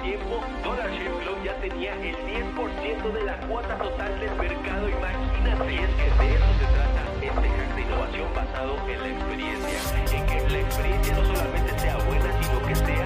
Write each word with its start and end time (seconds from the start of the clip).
tiempo, 0.00 0.40
Dollar 0.64 0.90
Shave 0.90 1.16
Club 1.22 1.36
ya 1.44 1.54
tenía 1.60 1.92
el 1.94 2.16
10% 2.16 3.12
de 3.12 3.22
la 3.24 3.36
cuota 3.48 3.76
total 3.78 4.18
del 4.20 4.34
mercado. 4.36 4.88
Imagínate, 4.88 5.74
es 5.74 5.90
que 5.96 6.24
de 6.24 6.34
eso 6.34 6.50
se 6.58 6.66
trata 6.72 7.02
este 7.20 7.48
hack 7.48 7.74
de 7.74 7.82
innovación 7.82 8.28
basado 8.34 8.76
en 8.88 9.00
la 9.00 9.08
experiencia. 9.08 9.78
En 10.12 10.26
que 10.26 10.50
la 10.50 10.58
experiencia 10.58 11.14
no 11.14 11.24
solamente 11.26 11.78
sea 11.78 11.96
buena, 11.98 12.30
sino 12.40 12.62
que 12.66 12.74
sea 12.76 13.04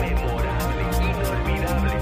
memorable, 0.00 0.82
inolvidable. 1.00 1.92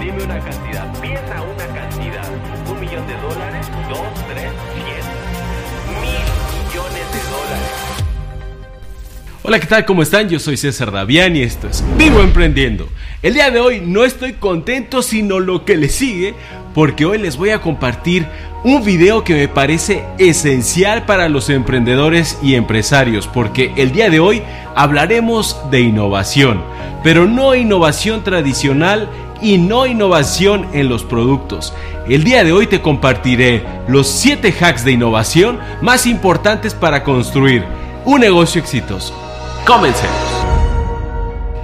Dime 0.00 0.24
una 0.24 0.40
cantidad, 0.40 1.00
piensa 1.00 1.42
una 1.42 1.66
cantidad. 1.66 2.28
Un 2.70 2.80
millón 2.80 3.06
de 3.06 3.16
dólares, 3.16 3.66
dos, 3.88 4.14
tres, 4.28 4.50
cien, 4.74 5.04
mil 6.00 6.24
millones 6.52 7.06
de 7.12 7.20
dólares. 7.30 7.94
Hola, 9.46 9.60
¿qué 9.60 9.66
tal? 9.66 9.84
¿Cómo 9.84 10.02
están? 10.02 10.28
Yo 10.30 10.38
soy 10.38 10.56
César 10.56 10.90
Davián 10.90 11.36
y 11.36 11.42
esto 11.42 11.68
es 11.68 11.84
Vivo 11.98 12.22
Emprendiendo. 12.22 12.88
El 13.24 13.32
día 13.32 13.50
de 13.50 13.58
hoy 13.58 13.80
no 13.80 14.04
estoy 14.04 14.34
contento, 14.34 15.00
sino 15.00 15.40
lo 15.40 15.64
que 15.64 15.78
le 15.78 15.88
sigue, 15.88 16.34
porque 16.74 17.06
hoy 17.06 17.16
les 17.16 17.38
voy 17.38 17.50
a 17.50 17.62
compartir 17.62 18.26
un 18.64 18.84
video 18.84 19.24
que 19.24 19.32
me 19.32 19.48
parece 19.48 20.04
esencial 20.18 21.06
para 21.06 21.30
los 21.30 21.48
emprendedores 21.48 22.38
y 22.42 22.54
empresarios, 22.54 23.26
porque 23.26 23.72
el 23.76 23.92
día 23.92 24.10
de 24.10 24.20
hoy 24.20 24.42
hablaremos 24.76 25.58
de 25.70 25.80
innovación, 25.80 26.60
pero 27.02 27.24
no 27.24 27.54
innovación 27.54 28.22
tradicional 28.24 29.08
y 29.40 29.56
no 29.56 29.86
innovación 29.86 30.68
en 30.74 30.90
los 30.90 31.02
productos. 31.02 31.72
El 32.06 32.24
día 32.24 32.44
de 32.44 32.52
hoy 32.52 32.66
te 32.66 32.82
compartiré 32.82 33.64
los 33.88 34.06
7 34.06 34.54
hacks 34.60 34.84
de 34.84 34.92
innovación 34.92 35.60
más 35.80 36.06
importantes 36.06 36.74
para 36.74 37.02
construir 37.02 37.64
un 38.04 38.20
negocio 38.20 38.60
exitoso. 38.60 39.14
Comencemos. 39.64 40.33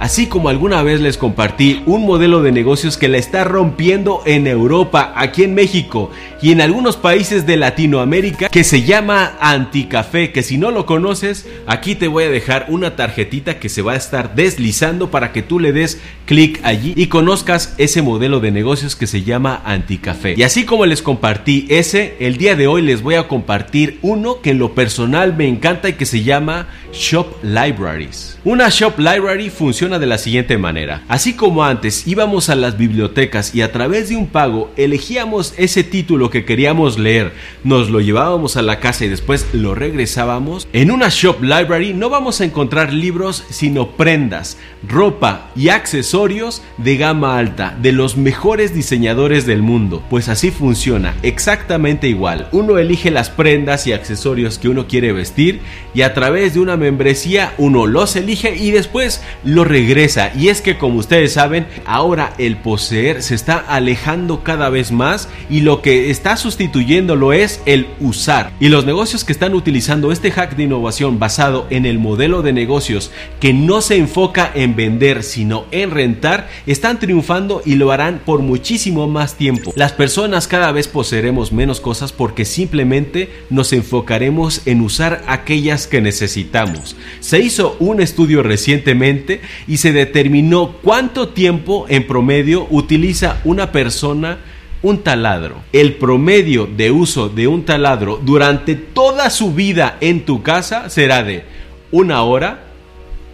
Así 0.01 0.25
como 0.25 0.49
alguna 0.49 0.81
vez 0.81 0.99
les 0.99 1.15
compartí 1.15 1.83
un 1.85 2.07
modelo 2.07 2.41
de 2.41 2.51
negocios 2.51 2.97
que 2.97 3.07
la 3.07 3.19
está 3.19 3.43
rompiendo 3.43 4.23
en 4.25 4.47
Europa, 4.47 5.13
aquí 5.15 5.43
en 5.43 5.53
México 5.53 6.09
y 6.41 6.51
en 6.51 6.61
algunos 6.61 6.97
países 6.97 7.45
de 7.45 7.55
Latinoamérica 7.55 8.49
que 8.49 8.63
se 8.63 8.83
llama 8.83 9.37
Anticafé, 9.39 10.31
que 10.31 10.41
si 10.41 10.57
no 10.57 10.71
lo 10.71 10.85
conoces, 10.85 11.47
aquí 11.67 11.93
te 11.93 12.07
voy 12.07 12.23
a 12.23 12.29
dejar 12.29 12.65
una 12.69 12.95
tarjetita 12.95 13.59
que 13.59 13.69
se 13.69 13.83
va 13.83 13.93
a 13.93 13.97
estar 13.97 14.33
deslizando 14.33 15.11
para 15.11 15.31
que 15.33 15.43
tú 15.43 15.59
le 15.59 15.71
des 15.71 15.99
clic 16.25 16.59
allí 16.63 16.93
y 16.95 17.07
conozcas 17.07 17.75
ese 17.77 18.01
modelo 18.01 18.39
de 18.39 18.51
negocios 18.51 18.95
que 18.95 19.05
se 19.05 19.21
llama 19.21 19.61
Anticafé. 19.65 20.33
Y 20.35 20.43
así 20.43 20.65
como 20.65 20.85
les 20.85 21.03
compartí 21.03 21.67
ese, 21.69 22.15
el 22.19 22.37
día 22.37 22.55
de 22.55 22.67
hoy 22.67 22.81
les 22.81 23.03
voy 23.03 23.15
a 23.15 23.27
compartir 23.27 23.99
uno 24.01 24.41
que 24.41 24.51
en 24.51 24.59
lo 24.59 24.73
personal 24.73 25.35
me 25.35 25.47
encanta 25.47 25.89
y 25.89 25.93
que 25.93 26.05
se 26.05 26.23
llama 26.23 26.67
Shop 26.91 27.27
Libraries. 27.43 28.39
Una 28.43 28.69
Shop 28.69 28.97
Library 28.97 29.51
funciona 29.51 29.99
de 29.99 30.07
la 30.07 30.17
siguiente 30.17 30.57
manera. 30.57 31.03
Así 31.07 31.33
como 31.33 31.63
antes 31.63 32.07
íbamos 32.07 32.49
a 32.49 32.55
las 32.55 32.77
bibliotecas 32.77 33.53
y 33.53 33.61
a 33.61 33.71
través 33.71 34.09
de 34.09 34.15
un 34.15 34.27
pago 34.27 34.71
elegíamos 34.75 35.53
ese 35.57 35.83
título 35.83 36.30
que 36.31 36.45
queríamos 36.45 36.97
leer, 36.97 37.33
nos 37.63 37.89
lo 37.89 38.01
llevábamos 38.01 38.57
a 38.57 38.61
la 38.61 38.79
casa 38.79 39.05
y 39.05 39.09
después 39.09 39.47
lo 39.53 39.75
regresábamos, 39.75 40.67
en 40.73 40.91
una 40.91 41.09
shop 41.09 41.43
library 41.43 41.93
no 41.93 42.09
vamos 42.09 42.41
a 42.41 42.45
encontrar 42.45 42.93
libros 42.93 43.43
sino 43.49 43.91
prendas, 43.91 44.57
ropa 44.87 45.51
y 45.55 45.69
accesorios 45.69 46.61
de 46.77 46.97
gama 46.97 47.37
alta 47.37 47.77
de 47.81 47.91
los 47.91 48.17
mejores 48.17 48.73
diseñadores 48.73 49.45
del 49.45 49.61
mundo. 49.61 50.03
Pues 50.09 50.29
así 50.29 50.51
funciona, 50.51 51.15
exactamente 51.21 52.07
igual. 52.07 52.47
Uno 52.51 52.77
elige 52.77 53.11
las 53.11 53.29
prendas 53.29 53.85
y 53.87 53.93
accesorios 53.93 54.57
que 54.57 54.69
uno 54.69 54.87
quiere 54.87 55.13
vestir 55.13 55.59
y 55.93 56.01
a 56.01 56.13
través 56.13 56.53
de 56.53 56.59
una 56.59 56.77
membresía 56.77 57.53
uno 57.57 57.85
los 57.85 58.15
elige 58.15 58.55
y 58.55 58.71
después 58.71 59.21
regresa 59.43 59.81
regresa. 59.81 60.31
Y 60.37 60.49
es 60.49 60.61
que 60.61 60.77
como 60.77 60.99
ustedes 60.99 61.33
saben, 61.33 61.65
ahora 61.85 62.33
el 62.37 62.57
poseer 62.57 63.23
se 63.23 63.35
está 63.35 63.57
alejando 63.57 64.43
cada 64.43 64.69
vez 64.69 64.91
más 64.91 65.27
y 65.49 65.61
lo 65.61 65.81
que 65.81 66.11
está 66.11 66.20
sustituyéndolo 66.37 67.33
es 67.33 67.61
el 67.65 67.87
usar. 67.99 68.51
Y 68.59 68.69
los 68.69 68.85
negocios 68.85 69.23
que 69.23 69.33
están 69.33 69.53
utilizando 69.53 70.11
este 70.11 70.31
hack 70.31 70.55
de 70.55 70.63
innovación 70.63 71.19
basado 71.19 71.67
en 71.69 71.85
el 71.85 71.99
modelo 71.99 72.41
de 72.41 72.53
negocios 72.53 73.11
que 73.39 73.53
no 73.53 73.81
se 73.81 73.97
enfoca 73.97 74.51
en 74.53 74.75
vender 74.75 75.23
sino 75.23 75.65
en 75.71 75.91
rentar, 75.91 76.47
están 76.65 76.99
triunfando 76.99 77.61
y 77.65 77.75
lo 77.75 77.91
harán 77.91 78.21
por 78.23 78.41
muchísimo 78.41 79.07
más 79.07 79.35
tiempo. 79.35 79.73
Las 79.75 79.91
personas 79.91 80.47
cada 80.47 80.71
vez 80.71 80.87
poseeremos 80.87 81.51
menos 81.51 81.79
cosas 81.79 82.11
porque 82.13 82.45
simplemente 82.45 83.29
nos 83.49 83.73
enfocaremos 83.73 84.61
en 84.65 84.81
usar 84.81 85.23
aquellas 85.27 85.87
que 85.87 86.01
necesitamos. 86.01 86.95
Se 87.19 87.39
hizo 87.39 87.75
un 87.79 88.01
estudio 88.01 88.43
recientemente 88.43 89.41
y 89.67 89.77
se 89.77 89.91
determinó 89.91 90.73
cuánto 90.81 91.29
tiempo 91.29 91.85
en 91.89 92.07
promedio 92.07 92.67
utiliza 92.69 93.41
una 93.43 93.71
persona 93.71 94.39
un 94.81 95.03
taladro. 95.03 95.57
El 95.71 95.95
promedio 95.95 96.65
de 96.65 96.91
uso 96.91 97.29
de 97.29 97.47
un 97.47 97.65
taladro 97.65 98.19
durante 98.21 98.75
toda 98.75 99.29
su 99.29 99.53
vida 99.53 99.97
en 100.01 100.25
tu 100.25 100.41
casa 100.43 100.89
será 100.89 101.23
de 101.23 101.45
una 101.91 102.23
hora, 102.23 102.63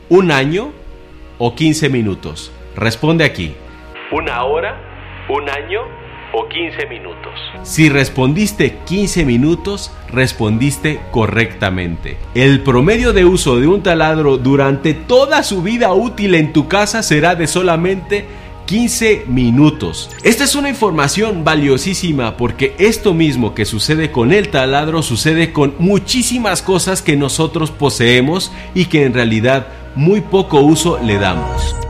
un 0.09 0.31
año 0.31 0.71
o 1.37 1.55
15 1.55 1.89
minutos. 1.89 2.51
Responde 2.75 3.23
aquí. 3.23 3.53
Una 4.11 4.43
hora, 4.43 5.25
un 5.29 5.49
año 5.49 5.81
o 6.33 6.47
15 6.47 6.85
minutos. 6.87 7.33
Si 7.63 7.89
respondiste 7.89 8.77
15 8.85 9.25
minutos, 9.25 9.91
respondiste 10.09 10.99
correctamente. 11.11 12.17
El 12.35 12.61
promedio 12.61 13.13
de 13.13 13.25
uso 13.25 13.59
de 13.59 13.67
un 13.67 13.81
taladro 13.81 14.37
durante 14.37 14.93
toda 14.93 15.43
su 15.43 15.61
vida 15.61 15.93
útil 15.93 16.35
en 16.35 16.53
tu 16.53 16.67
casa 16.67 17.03
será 17.03 17.35
de 17.35 17.47
solamente 17.47 18.25
15 18.67 19.25
minutos. 19.27 20.11
Esta 20.23 20.43
es 20.43 20.53
una 20.53 20.69
información 20.69 21.43
valiosísima 21.43 22.37
porque 22.37 22.75
esto 22.77 23.13
mismo 23.13 23.55
que 23.55 23.65
sucede 23.65 24.11
con 24.11 24.33
el 24.33 24.49
taladro 24.49 25.01
sucede 25.01 25.53
con 25.53 25.73
muchísimas 25.79 26.61
cosas 26.61 27.01
que 27.01 27.15
nosotros 27.15 27.71
poseemos 27.71 28.51
y 28.75 28.85
que 28.85 29.05
en 29.05 29.13
realidad 29.13 29.67
muy 29.95 30.21
poco 30.21 30.59
uso 30.59 30.99
le 31.01 31.17
damos. 31.17 31.86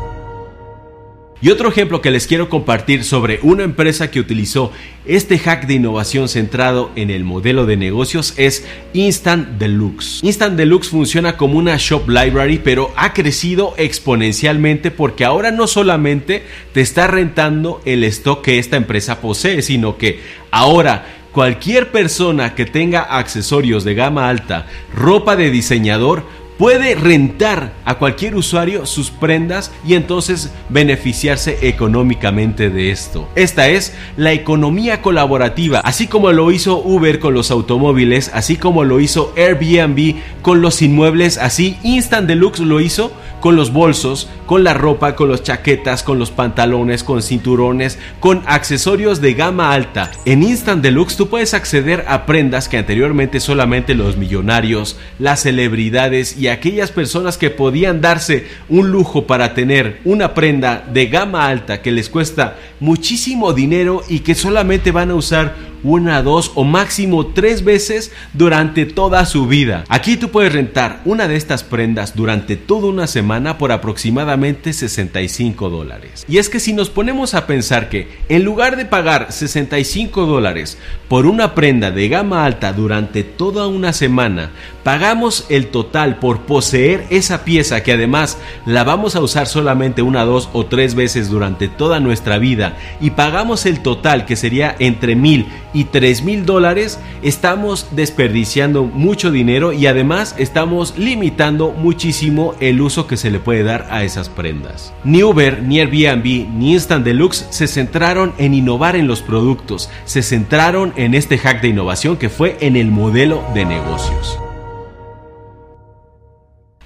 Y 1.39 1.51
otro 1.51 1.69
ejemplo 1.69 2.01
que 2.01 2.09
les 2.09 2.25
quiero 2.25 2.49
compartir 2.49 3.03
sobre 3.03 3.39
una 3.43 3.63
empresa 3.63 4.09
que 4.09 4.19
utilizó 4.19 4.71
este 5.05 5.37
hack 5.37 5.67
de 5.67 5.75
innovación 5.75 6.29
centrado 6.29 6.89
en 6.95 7.11
el 7.11 7.23
modelo 7.23 7.67
de 7.67 7.77
negocios 7.77 8.33
es 8.37 8.65
Instant 8.93 9.59
Deluxe. 9.59 10.23
Instant 10.23 10.57
Deluxe 10.57 10.89
funciona 10.89 11.37
como 11.37 11.59
una 11.59 11.77
shop 11.77 12.09
library, 12.09 12.59
pero 12.63 12.91
ha 12.95 13.13
crecido 13.13 13.75
exponencialmente 13.77 14.89
porque 14.89 15.25
ahora 15.25 15.51
no 15.51 15.67
solamente 15.67 16.41
te 16.73 16.81
está 16.81 17.05
rentando 17.05 17.81
el 17.85 18.03
stock 18.05 18.43
que 18.43 18.57
esta 18.57 18.75
empresa 18.75 19.21
posee, 19.21 19.61
sino 19.61 19.95
que 19.97 20.19
ahora 20.49 21.05
cualquier 21.33 21.91
persona 21.91 22.55
que 22.55 22.65
tenga 22.65 23.01
accesorios 23.01 23.83
de 23.83 23.93
gama 23.93 24.27
alta, 24.27 24.65
ropa 24.95 25.35
de 25.35 25.51
diseñador, 25.51 26.23
puede 26.57 26.95
rentar 26.95 27.73
a 27.85 27.95
cualquier 27.95 28.35
usuario 28.35 28.85
sus 28.85 29.11
prendas 29.11 29.71
y 29.85 29.93
entonces 29.93 30.51
beneficiarse 30.69 31.57
económicamente 31.61 32.69
de 32.69 32.91
esto. 32.91 33.29
Esta 33.35 33.67
es 33.67 33.93
la 34.17 34.33
economía 34.33 35.01
colaborativa, 35.01 35.79
así 35.79 36.07
como 36.07 36.31
lo 36.31 36.51
hizo 36.51 36.79
Uber 36.79 37.19
con 37.19 37.33
los 37.33 37.51
automóviles, 37.51 38.31
así 38.33 38.57
como 38.57 38.83
lo 38.83 38.99
hizo 38.99 39.33
Airbnb 39.37 40.15
con 40.41 40.61
los 40.61 40.81
inmuebles, 40.81 41.37
así 41.37 41.77
Instant 41.83 42.27
Deluxe 42.27 42.59
lo 42.59 42.81
hizo 42.81 43.11
con 43.39 43.55
los 43.55 43.71
bolsos, 43.71 44.29
con 44.45 44.63
la 44.63 44.73
ropa, 44.73 45.15
con 45.15 45.29
las 45.29 45.43
chaquetas, 45.43 46.03
con 46.03 46.17
los 46.19 46.31
pantalones, 46.31 47.03
con 47.03 47.21
cinturones, 47.21 47.99
con 48.19 48.41
accesorios 48.47 49.21
de 49.21 49.33
gama 49.33 49.73
alta. 49.73 50.11
En 50.25 50.41
Instant 50.43 50.81
Deluxe 50.81 51.17
tú 51.17 51.27
puedes 51.29 51.53
acceder 51.53 52.05
a 52.07 52.25
prendas 52.25 52.67
que 52.67 52.77
anteriormente 52.77 53.39
solamente 53.39 53.93
los 53.93 54.17
millonarios, 54.17 54.97
las 55.19 55.43
celebridades 55.43 56.37
y 56.37 56.46
aquellas 56.51 56.91
personas 56.91 57.37
que 57.37 57.49
podían 57.49 58.01
darse 58.01 58.45
un 58.69 58.91
lujo 58.91 59.27
para 59.27 59.53
tener 59.53 59.99
una 60.05 60.33
prenda 60.33 60.83
de 60.91 61.07
gama 61.07 61.47
alta 61.47 61.81
que 61.81 61.91
les 61.91 62.09
cuesta 62.09 62.57
muchísimo 62.79 63.53
dinero 63.53 64.03
y 64.07 64.19
que 64.19 64.35
solamente 64.35 64.91
van 64.91 65.11
a 65.11 65.15
usar 65.15 65.55
una, 65.87 66.21
dos 66.21 66.51
o 66.55 66.65
máximo 66.65 67.27
tres 67.27 67.63
veces 67.63 68.11
durante 68.33 68.85
toda 68.85 69.25
su 69.25 69.47
vida. 69.47 69.85
Aquí 69.87 70.17
tú 70.17 70.29
puedes 70.29 70.51
rentar 70.51 71.01
una 71.05 71.27
de 71.27 71.37
estas 71.37 71.63
prendas 71.63 72.15
durante 72.15 72.57
toda 72.57 72.87
una 72.87 73.07
semana 73.07 73.57
por 73.57 73.71
aproximadamente 73.71 74.73
65 74.73 75.69
dólares. 75.69 76.25
Y 76.27 76.39
es 76.39 76.49
que 76.49 76.59
si 76.59 76.73
nos 76.73 76.89
ponemos 76.89 77.33
a 77.33 77.47
pensar 77.47 77.89
que 77.89 78.09
en 78.27 78.43
lugar 78.43 78.75
de 78.75 78.85
pagar 78.85 79.31
65 79.31 80.25
dólares 80.25 80.77
por 81.07 81.25
una 81.25 81.55
prenda 81.55 81.89
de 81.91 82.09
gama 82.09 82.45
alta 82.45 82.73
durante 82.73 83.23
toda 83.23 83.67
una 83.67 83.93
semana, 83.93 84.51
pagamos 84.83 85.45
el 85.49 85.67
total 85.67 86.19
por 86.19 86.41
poseer 86.41 87.05
esa 87.09 87.45
pieza 87.45 87.81
que 87.83 87.93
además 87.93 88.37
la 88.65 88.83
vamos 88.83 89.15
a 89.15 89.21
usar 89.21 89.47
solamente 89.47 90.01
una, 90.01 90.25
dos 90.25 90.49
o 90.53 90.65
tres 90.65 90.95
veces 90.95 91.29
durante 91.29 91.67
toda 91.67 91.99
nuestra 91.99 92.37
vida 92.39 92.77
y 92.99 93.11
pagamos 93.11 93.65
el 93.65 93.81
total 93.81 94.25
que 94.25 94.35
sería 94.35 94.75
entre 94.79 95.15
mil 95.15 95.45
y 95.73 95.76
3 95.85 96.23
mil 96.23 96.45
dólares, 96.45 96.99
estamos 97.21 97.87
desperdiciando 97.91 98.83
mucho 98.83 99.31
dinero 99.31 99.73
y 99.73 99.87
además 99.87 100.35
estamos 100.37 100.97
limitando 100.97 101.71
muchísimo 101.71 102.55
el 102.59 102.81
uso 102.81 103.07
que 103.07 103.17
se 103.17 103.31
le 103.31 103.39
puede 103.39 103.63
dar 103.63 103.87
a 103.89 104.03
esas 104.03 104.29
prendas. 104.29 104.93
Ni 105.03 105.23
Uber, 105.23 105.61
ni 105.61 105.79
Airbnb, 105.79 106.47
ni 106.49 106.73
Instant 106.73 107.05
Deluxe 107.05 107.47
se 107.49 107.67
centraron 107.67 108.33
en 108.37 108.53
innovar 108.53 108.95
en 108.95 109.07
los 109.07 109.21
productos, 109.21 109.89
se 110.05 110.23
centraron 110.23 110.93
en 110.95 111.13
este 111.13 111.37
hack 111.37 111.61
de 111.61 111.69
innovación 111.69 112.17
que 112.17 112.29
fue 112.29 112.57
en 112.61 112.75
el 112.75 112.91
modelo 112.91 113.43
de 113.53 113.65
negocios. 113.65 114.39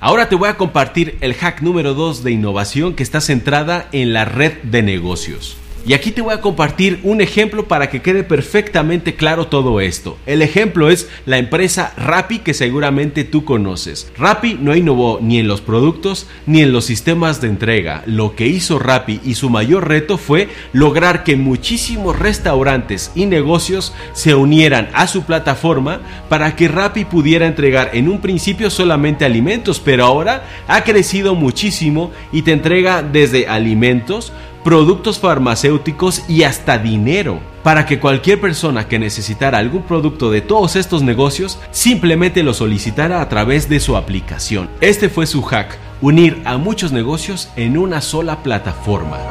Ahora 0.04 0.30
te 0.30 0.36
voy 0.36 0.50
a 0.50 0.58
compartir 0.58 1.20
el 1.22 1.36
hack 1.36 1.62
número 1.62 1.94
2 1.94 2.24
de 2.24 2.32
innovación 2.32 2.96
que 2.96 3.04
está 3.04 3.22
centrada 3.22 3.88
en 3.92 4.14
la 4.14 4.26
red 4.26 4.54
de 4.64 4.82
negocios. 4.82 5.58
Y 5.84 5.94
aquí 5.94 6.12
te 6.12 6.22
voy 6.22 6.34
a 6.34 6.42
compartir 6.42 7.00
un 7.04 7.22
ejemplo 7.22 7.68
para 7.68 7.90
que 7.90 8.02
quede 8.02 8.24
perfectamente 8.24 9.16
claro 9.16 9.48
todo 9.48 9.82
esto. 9.82 10.18
El 10.28 10.44
ejemplo 10.44 10.92
es 10.92 11.10
la 11.26 11.40
empresa 11.40 11.94
Rappi 11.98 12.40
que 12.40 12.54
seguramente 12.54 13.24
tú 13.24 13.46
conoces. 13.46 14.12
Rappi 14.16 14.60
no 14.62 14.76
innovó 14.76 15.18
ni 15.22 15.40
en 15.40 15.48
los 15.48 15.62
productos 15.62 16.28
ni 16.46 16.62
en 16.62 16.72
los 16.72 16.86
sistemas 16.86 17.42
de 17.42 17.48
entrega. 17.48 18.04
Lo 18.06 18.36
que 18.36 18.46
hizo 18.46 18.78
Rappi 18.78 19.22
y 19.26 19.34
su 19.34 19.50
mayor 19.50 19.88
reto 19.88 20.20
fue 20.20 20.50
lograr 20.72 21.24
que 21.24 21.36
muchísimos 21.36 22.18
restaurantes 22.20 23.12
y 23.16 23.26
negocios 23.26 23.94
se 24.14 24.36
unieran 24.36 24.90
a 24.94 25.08
su 25.08 25.24
plataforma 25.24 26.02
para 26.30 26.56
que 26.56 26.68
Rappi 26.68 27.06
pudiera 27.06 27.48
entregar 27.48 27.90
en 27.94 28.08
un 28.08 28.22
principio 28.22 28.70
solamente 28.70 29.26
alimentos, 29.26 29.80
pero 29.80 30.06
ahora 30.06 30.44
ha 30.68 30.84
crecido 30.84 31.34
muchísimo 31.34 32.12
y 32.32 32.44
te 32.44 32.52
entrega 32.52 33.02
desde 33.02 33.48
alimentos, 33.48 34.32
productos 34.64 35.20
farmacéuticos 35.20 36.24
y 36.30 36.44
hasta 36.44 36.78
dinero 36.78 37.40
para 37.64 37.86
que 37.86 38.00
cualquier 38.00 38.42
persona 38.42 38.88
que 38.88 39.00
necesitara 39.00 39.58
algún 39.58 39.84
producto 39.84 40.32
de 40.32 40.42
todos 40.42 40.76
estos 40.76 41.04
negocios 41.04 41.60
simplemente 41.72 42.44
lo 42.44 42.54
solicitara 42.54 43.22
a 43.22 43.30
través 43.30 43.70
de 43.70 43.80
su 43.80 43.98
aplicación. 43.98 44.70
Este 44.82 45.10
fue 45.10 45.28
su 45.28 45.42
hack, 45.42 45.78
unir 46.02 46.42
a 46.46 46.58
muchos 46.58 46.92
negocios 46.92 47.50
en 47.56 47.78
una 47.78 48.02
sola 48.02 48.44
plataforma. 48.44 49.31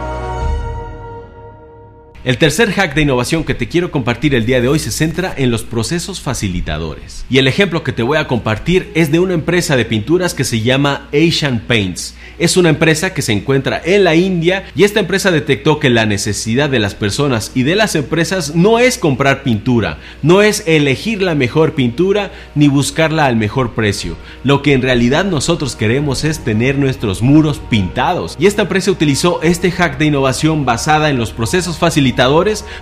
El 2.23 2.37
tercer 2.37 2.71
hack 2.73 2.95
de 2.95 3.01
innovación 3.01 3.45
que 3.45 3.55
te 3.55 3.67
quiero 3.67 3.91
compartir 3.91 4.35
el 4.35 4.45
día 4.45 4.61
de 4.61 4.69
hoy 4.69 4.79
se 4.79 4.91
centra 4.91 5.33
en 5.39 5.51
los 5.51 5.63
procesos 5.63 6.21
facilitadores. 6.21 7.25
Y 7.31 7.39
el 7.39 7.49
ejemplo 7.49 7.83
que 7.83 7.95
te 7.95 8.03
voy 8.03 8.19
a 8.19 8.27
compartir 8.27 8.91
es 8.95 9.11
de 9.11 9.21
una 9.21 9.33
empresa 9.33 9.75
de 9.75 9.87
pinturas 9.87 10.35
que 10.35 10.45
se 10.45 10.61
llama 10.61 11.09
Asian 11.15 11.61
Paints. 11.61 12.15
Es 12.39 12.59
una 12.59 12.69
empresa 12.69 13.15
que 13.15 13.23
se 13.23 13.33
encuentra 13.33 13.81
en 13.83 14.05
la 14.05 14.17
India 14.17 14.65
y 14.77 14.85
esta 14.85 15.01
empresa 15.01 15.31
detectó 15.31 15.79
que 15.79 15.89
la 15.89 16.05
necesidad 16.05 16.69
de 16.69 16.79
las 16.79 16.95
personas 16.95 17.53
y 17.55 17.63
de 17.63 17.75
las 17.75 17.95
empresas 17.95 18.55
no 18.55 18.79
es 18.79 18.99
comprar 18.99 19.43
pintura, 19.43 19.99
no 20.23 20.43
es 20.43 20.65
elegir 20.67 21.23
la 21.23 21.35
mejor 21.35 21.75
pintura 21.75 22.33
ni 22.55 22.69
buscarla 22.69 23.25
al 23.25 23.37
mejor 23.37 23.73
precio. 23.73 24.17
Lo 24.45 24.61
que 24.61 24.75
en 24.75 24.83
realidad 24.83 25.25
nosotros 25.25 25.75
queremos 25.75 26.25
es 26.25 26.45
tener 26.45 26.77
nuestros 26.77 27.23
muros 27.23 27.63
pintados. 27.71 28.37
Y 28.39 28.45
esta 28.45 28.63
empresa 28.63 28.91
utilizó 28.91 29.41
este 29.43 29.71
hack 29.71 29.97
de 29.97 30.07
innovación 30.07 30.67
basada 30.67 31.09
en 31.09 31.17
los 31.17 31.33
procesos 31.33 31.79
facilitadores 31.79 32.10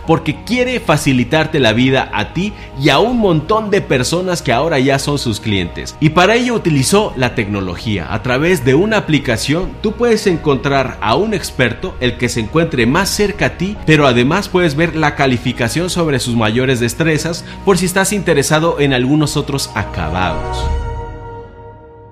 porque 0.06 0.42
quiere 0.44 0.80
facilitarte 0.80 1.60
la 1.60 1.72
vida 1.72 2.10
a 2.12 2.32
ti 2.32 2.52
y 2.80 2.88
a 2.88 2.98
un 2.98 3.18
montón 3.18 3.70
de 3.70 3.80
personas 3.80 4.42
que 4.42 4.52
ahora 4.52 4.78
ya 4.78 4.98
son 4.98 5.18
sus 5.18 5.40
clientes. 5.40 5.96
Y 6.00 6.10
para 6.10 6.34
ello 6.34 6.54
utilizó 6.54 7.12
la 7.16 7.34
tecnología. 7.34 8.12
A 8.12 8.22
través 8.22 8.64
de 8.64 8.74
una 8.74 8.98
aplicación 8.98 9.70
tú 9.82 9.92
puedes 9.92 10.26
encontrar 10.26 10.98
a 11.00 11.14
un 11.14 11.34
experto, 11.34 11.94
el 12.00 12.16
que 12.16 12.28
se 12.28 12.40
encuentre 12.40 12.86
más 12.86 13.08
cerca 13.08 13.46
a 13.46 13.58
ti, 13.58 13.76
pero 13.86 14.06
además 14.06 14.48
puedes 14.48 14.74
ver 14.74 14.96
la 14.96 15.14
calificación 15.14 15.90
sobre 15.90 16.18
sus 16.18 16.36
mayores 16.36 16.80
destrezas 16.80 17.44
por 17.64 17.78
si 17.78 17.86
estás 17.86 18.12
interesado 18.12 18.80
en 18.80 18.92
algunos 18.92 19.36
otros 19.36 19.70
acabados. 19.74 20.87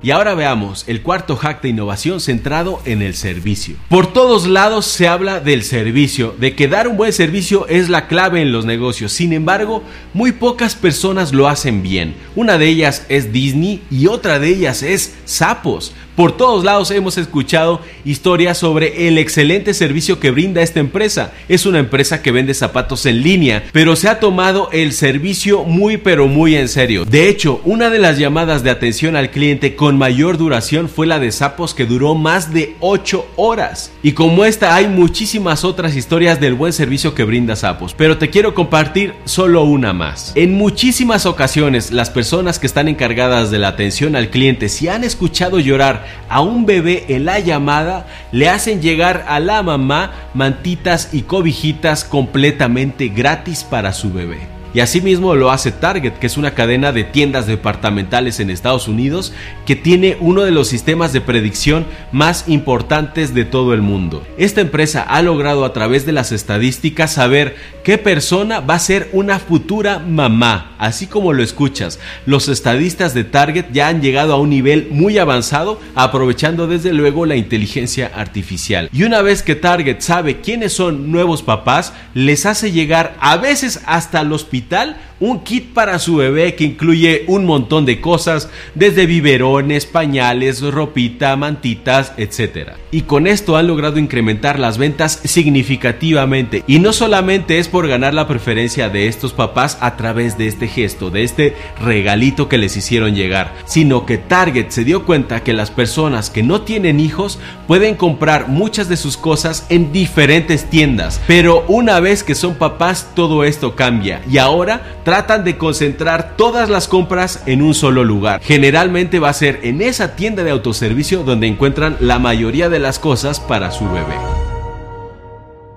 Y 0.07 0.13
ahora 0.13 0.37
veamos 0.37 0.85
el 0.87 1.03
cuarto 1.03 1.35
hack 1.35 1.63
de 1.63 1.71
innovación 1.71 2.21
centrado 2.21 2.81
en 2.85 3.03
el 3.03 3.15
servicio. 3.15 3.75
Por 3.89 4.13
todos 4.13 4.47
lados 4.47 4.87
se 4.87 5.09
habla 5.09 5.41
del 5.41 5.65
servicio, 5.65 6.33
de 6.39 6.55
que 6.55 6.69
dar 6.69 6.87
un 6.87 6.97
buen 6.97 7.13
servicio 7.13 7.67
es 7.67 7.89
la 7.89 8.07
clave 8.07 8.41
en 8.41 8.53
los 8.53 8.65
negocios. 8.65 9.11
Sin 9.11 9.33
embargo, 9.33 9.83
muy 10.15 10.31
pocas 10.31 10.77
personas 10.77 11.33
lo 11.33 11.49
hacen 11.49 11.83
bien. 11.83 12.15
Una 12.37 12.57
de 12.57 12.69
ellas 12.69 13.05
es 13.09 13.33
Disney 13.33 13.83
y 13.91 14.07
otra 14.07 14.39
de 14.39 14.51
ellas 14.51 14.85
es 14.85 15.13
Sapos. 15.25 15.93
Por 16.17 16.35
todos 16.35 16.65
lados 16.65 16.91
hemos 16.93 17.19
escuchado 17.19 17.83
historias 18.07 18.57
sobre 18.57 19.07
el 19.07 19.19
excelente 19.19 19.75
servicio 19.75 20.19
que 20.19 20.31
brinda 20.31 20.63
esta 20.63 20.81
empresa. 20.81 21.35
Es 21.47 21.67
una 21.67 21.79
empresa 21.79 22.23
que 22.23 22.33
vende 22.33 22.55
zapatos 22.55 23.05
en 23.05 23.23
línea, 23.23 23.65
pero 23.73 23.97
se 23.97 24.09
ha 24.09 24.19
tomado 24.19 24.71
el 24.73 24.95
servicio 24.95 25.65
muy 25.65 25.99
pero 25.99 26.27
muy 26.27 26.57
en 26.57 26.69
serio. 26.69 27.05
De 27.05 27.29
hecho, 27.29 27.61
una 27.67 27.91
de 27.91 27.99
las 27.99 28.17
llamadas 28.19 28.63
de 28.63 28.71
atención 28.71 29.15
al 29.15 29.31
cliente 29.31 29.77
con 29.77 29.96
mayor 29.97 30.39
duración 30.39 30.89
fue 30.89 31.07
la 31.07 31.19
de 31.19 31.33
Sapos 31.33 31.75
que 31.75 31.87
duró 31.87 32.15
más 32.15 32.53
de 32.53 32.77
8 32.81 33.27
horas. 33.37 33.91
Y 34.03 34.13
como 34.13 34.45
esta 34.45 34.75
hay 34.75 34.87
muchísimas 34.89 35.65
otras 35.65 35.97
historias 35.97 36.41
del 36.41 36.55
buen 36.55 36.73
servicio 36.73 37.15
que 37.15 37.25
brinda 37.25 37.57
Sapos, 37.57 37.95
pero 37.95 38.19
te 38.19 38.31
quiero 38.31 38.55
compartir 38.55 39.15
solo 39.25 39.65
una 39.65 39.93
más. 39.93 40.33
En 40.35 40.55
muchísimas 40.55 41.27
ocasiones 41.27 41.91
las 41.91 42.11
personas 42.11 42.59
que 42.59 42.67
están 42.67 42.89
encargadas 42.89 43.51
de 43.51 43.59
la 43.59 43.69
atención 43.69 44.17
al 44.17 44.31
cliente 44.31 44.69
si 44.69 44.89
han 44.89 45.05
escuchado 45.05 45.59
llorar 45.59 46.07
a 46.29 46.41
un 46.41 46.67
bebé 46.67 47.07
en 47.09 47.25
la 47.25 47.39
llamada, 47.39 48.07
le 48.33 48.49
hacen 48.49 48.81
llegar 48.81 49.25
a 49.29 49.41
la 49.41 49.63
mamá 49.63 50.13
mantitas 50.35 51.11
y 51.13 51.23
cobijitas 51.23 52.05
completamente 52.05 53.09
gratis 53.09 53.65
para 53.65 53.93
su 53.93 54.13
bebé. 54.13 54.56
Y 54.77 54.81
asimismo 54.81 55.35
lo 55.35 55.51
hace 55.51 55.73
Target, 55.73 56.19
que 56.19 56.27
es 56.27 56.37
una 56.37 56.51
cadena 56.51 56.93
de 56.93 57.03
tiendas 57.03 57.47
departamentales 57.47 58.41
en 58.41 58.51
Estados 58.51 58.89
Unidos 58.89 59.33
que 59.65 59.75
tiene 59.75 60.19
uno 60.21 60.43
de 60.43 60.51
los 60.51 60.69
sistemas 60.69 61.15
de 61.15 61.23
predicción 61.23 61.87
más 62.13 62.45
importantes 62.47 63.33
de 63.33 63.47
todo 63.47 63.73
el 63.73 63.81
mundo. 63.81 64.23
Esta 64.37 64.61
empresa 64.61 65.01
ha 65.01 65.23
logrado 65.23 65.65
a 65.65 65.73
través 65.73 66.05
de 66.05 66.13
las 66.13 66.31
estadísticas 66.31 67.15
saber 67.15 67.57
qué 67.85 67.97
persona 67.97 68.61
va 68.61 68.75
a 68.75 68.79
ser 68.79 69.09
una 69.15 69.39
futura 69.39 69.99
mamá, 69.99 70.75
así 70.77 71.07
como 71.07 71.33
lo 71.33 71.43
escuchas. 71.43 71.99
Los 72.27 72.47
estadistas 72.49 73.15
de 73.15 73.25
Target 73.25 73.73
ya 73.73 73.89
han 73.89 74.03
llegado 74.03 74.35
a 74.35 74.39
un 74.39 74.51
nivel 74.51 74.89
muy 74.91 75.17
avanzado, 75.17 75.81
aprovechando 75.95 76.67
desde 76.67 76.93
luego 76.93 77.25
la 77.25 77.37
inteligencia 77.37 78.13
artificial. 78.15 78.91
Y 78.93 79.05
una 79.05 79.23
vez 79.23 79.43
que 79.43 79.55
Target 79.55 80.01
sabe 80.01 80.43
quiénes 80.43 80.75
son 80.75 81.11
nuevos 81.11 81.43
papás, 81.43 81.95
les 82.13 82.45
hace 82.45 82.73
llegar 82.73 83.17
a 83.21 83.39
veces 83.39 83.81
hasta 83.87 84.21
el 84.21 84.35
hospital 84.35 84.66
digital 84.69 84.95
un 85.21 85.41
kit 85.41 85.73
para 85.73 85.99
su 85.99 86.17
bebé 86.17 86.55
que 86.55 86.65
incluye 86.65 87.25
un 87.27 87.45
montón 87.47 87.87
de 87.87 88.01
cosas, 88.01 88.51
desde 88.75 89.07
biberones, 89.07 89.87
pañales, 89.87 90.61
ropita, 90.63 91.37
mantitas, 91.37 92.13
etc. 92.17 92.73
Y 92.91 93.03
con 93.03 93.27
esto 93.27 93.57
han 93.57 93.67
logrado 93.67 93.99
incrementar 93.99 94.59
las 94.59 94.79
ventas 94.79 95.21
significativamente. 95.25 96.65
Y 96.67 96.79
no 96.79 96.93
solamente 96.93 97.59
es 97.59 97.69
por 97.69 97.89
ganar 97.89 98.15
la 98.15 98.29
preferencia 98.29 98.89
de 98.89 99.09
estos 99.09 99.33
papás 99.33 99.79
a 99.81 99.97
través 99.97 100.39
de 100.39 100.49
este 100.49 100.69
gesto, 100.69 101.11
de 101.11 101.25
este 101.25 101.55
regalito 101.83 102.49
que 102.49 102.59
les 102.59 102.77
hicieron 102.77 103.15
llegar, 103.15 103.55
sino 103.65 104.07
que 104.07 104.19
Target 104.19 104.71
se 104.71 104.85
dio 104.85 105.05
cuenta 105.05 105.43
que 105.43 105.53
las 105.53 105.71
personas 105.71 106.31
que 106.31 106.43
no 106.43 106.63
tienen 106.63 107.01
hijos 107.01 107.39
pueden 107.67 107.95
comprar 107.95 108.49
muchas 108.49 108.89
de 108.89 108.97
sus 108.97 109.17
cosas 109.17 109.67
en 109.69 109.93
diferentes 109.93 110.69
tiendas. 110.69 111.21
Pero 111.27 111.65
una 111.69 112.01
vez 112.01 112.23
que 112.23 112.35
son 112.35 112.57
papás, 112.57 113.11
todo 113.15 113.45
esto 113.45 113.75
cambia. 113.75 114.23
Y 114.31 114.39
ahora 114.39 115.01
tratan 115.07 115.45
de 115.45 115.57
concentrar 115.57 116.35
todas 116.37 116.69
las 116.69 116.89
compras 116.89 117.45
en 117.47 117.63
un 117.63 117.75
solo 117.75 118.03
lugar. 118.03 118.41
Generalmente 118.43 119.21
va 119.21 119.29
a 119.29 119.35
ser 119.35 119.61
en 119.63 119.81
esa 119.81 120.17
tienda 120.17 120.43
de 120.43 120.51
autoservicio 120.51 121.23
donde 121.23 121.47
encuentran 121.47 121.97
la 122.01 122.19
mayoría 122.19 122.69
de 122.69 122.81
las 122.81 122.99
cosas 122.99 123.39
para 123.39 123.71
su 123.71 123.85
bebé. 123.85 124.46